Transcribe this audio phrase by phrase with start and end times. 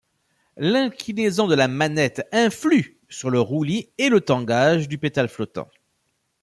[0.57, 5.69] L'inclinaison de la manette influe sur le roulis et le tangage du pétale flottant.